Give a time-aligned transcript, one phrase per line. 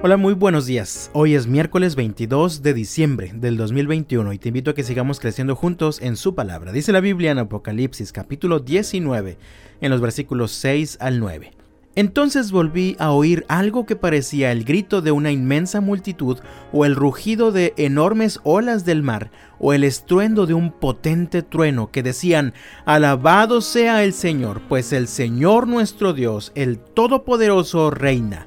[0.00, 1.10] Hola, muy buenos días.
[1.12, 5.56] Hoy es miércoles 22 de diciembre del 2021 y te invito a que sigamos creciendo
[5.56, 6.70] juntos en su palabra.
[6.70, 9.38] Dice la Biblia en Apocalipsis capítulo 19
[9.80, 11.50] en los versículos 6 al 9.
[11.96, 16.38] Entonces volví a oír algo que parecía el grito de una inmensa multitud
[16.72, 21.90] o el rugido de enormes olas del mar o el estruendo de un potente trueno
[21.90, 22.54] que decían,
[22.84, 28.46] Alabado sea el Señor, pues el Señor nuestro Dios, el Todopoderoso, reina.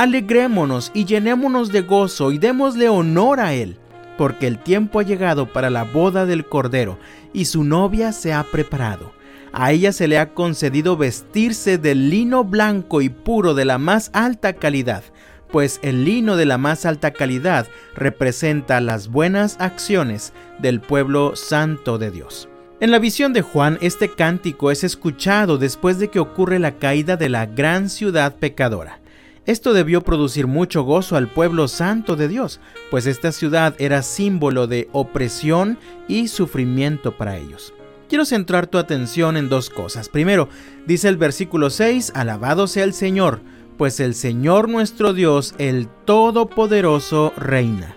[0.00, 3.76] Alegrémonos y llenémonos de gozo y démosle honor a Él,
[4.16, 6.98] porque el tiempo ha llegado para la boda del Cordero,
[7.34, 9.12] y su novia se ha preparado.
[9.52, 14.10] A ella se le ha concedido vestirse de lino blanco y puro de la más
[14.14, 15.04] alta calidad,
[15.52, 21.98] pues el lino de la más alta calidad representa las buenas acciones del pueblo santo
[21.98, 22.48] de Dios.
[22.80, 27.18] En la visión de Juan, este cántico es escuchado después de que ocurre la caída
[27.18, 28.99] de la gran ciudad pecadora.
[29.46, 32.60] Esto debió producir mucho gozo al pueblo santo de Dios,
[32.90, 37.72] pues esta ciudad era símbolo de opresión y sufrimiento para ellos.
[38.08, 40.08] Quiero centrar tu atención en dos cosas.
[40.10, 40.48] Primero,
[40.86, 43.40] dice el versículo 6, Alabado sea el Señor,
[43.78, 47.94] pues el Señor nuestro Dios, el Todopoderoso, reina.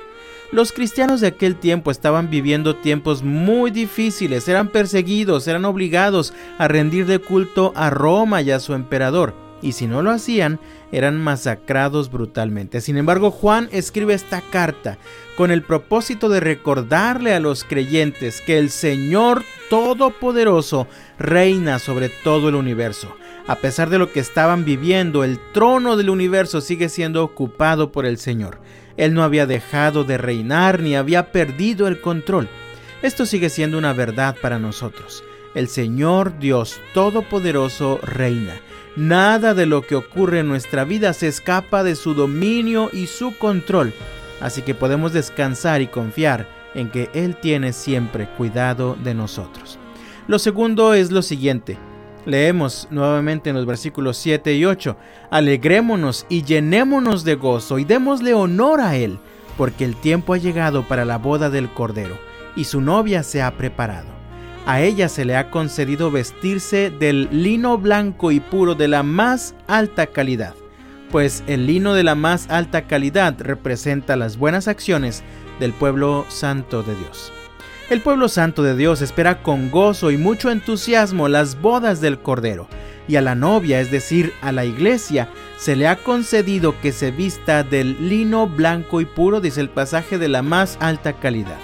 [0.53, 6.69] Los cristianos de aquel tiempo estaban viviendo tiempos muy difíciles, eran perseguidos, eran obligados a
[6.69, 10.59] rendir de culto a Roma y a su emperador y si no lo hacían,
[10.92, 12.81] eran masacrados brutalmente.
[12.81, 14.97] Sin embargo, Juan escribe esta carta
[15.38, 22.50] con el propósito de recordarle a los creyentes que el Señor Todopoderoso reina sobre todo
[22.50, 23.16] el universo.
[23.47, 28.05] A pesar de lo que estaban viviendo, el trono del universo sigue siendo ocupado por
[28.05, 28.59] el Señor.
[28.98, 32.48] Él no había dejado de reinar ni había perdido el control.
[33.02, 35.23] Esto sigue siendo una verdad para nosotros.
[35.55, 38.53] El Señor Dios Todopoderoso reina.
[38.95, 43.37] Nada de lo que ocurre en nuestra vida se escapa de su dominio y su
[43.37, 43.93] control,
[44.41, 49.77] así que podemos descansar y confiar en que Él tiene siempre cuidado de nosotros.
[50.27, 51.77] Lo segundo es lo siguiente.
[52.25, 54.95] Leemos nuevamente en los versículos 7 y 8,
[55.30, 59.19] Alegrémonos y llenémonos de gozo y démosle honor a Él,
[59.58, 62.17] porque el tiempo ha llegado para la boda del Cordero,
[62.55, 64.23] y su novia se ha preparado.
[64.65, 69.55] A ella se le ha concedido vestirse del lino blanco y puro de la más
[69.67, 70.55] alta calidad,
[71.11, 75.21] pues el lino de la más alta calidad representa las buenas acciones
[75.59, 77.33] del pueblo santo de Dios.
[77.89, 82.69] El pueblo santo de Dios espera con gozo y mucho entusiasmo las bodas del Cordero,
[83.05, 87.11] y a la novia, es decir, a la iglesia, se le ha concedido que se
[87.11, 91.59] vista del lino blanco y puro, dice el pasaje, de la más alta calidad.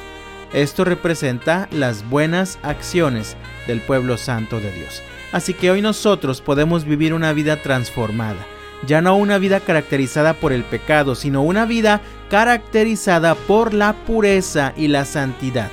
[0.53, 3.37] Esto representa las buenas acciones
[3.67, 5.03] del pueblo santo de Dios.
[5.31, 8.45] Así que hoy nosotros podemos vivir una vida transformada,
[8.87, 14.73] ya no una vida caracterizada por el pecado, sino una vida caracterizada por la pureza
[14.75, 15.69] y la santidad,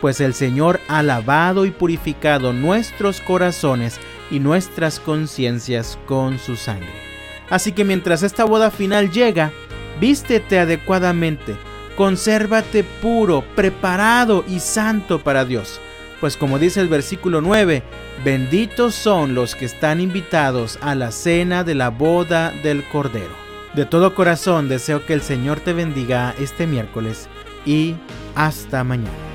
[0.00, 3.98] pues el Señor ha lavado y purificado nuestros corazones
[4.30, 6.92] y nuestras conciencias con su sangre.
[7.48, 9.52] Así que mientras esta boda final llega,
[10.00, 11.56] vístete adecuadamente,
[11.98, 15.80] consérvate puro, preparado y santo para Dios.
[16.20, 17.82] Pues como dice el versículo 9,
[18.24, 23.34] benditos son los que están invitados a la cena de la boda del Cordero.
[23.74, 27.28] De todo corazón deseo que el Señor te bendiga este miércoles
[27.66, 27.96] y
[28.36, 29.27] hasta mañana.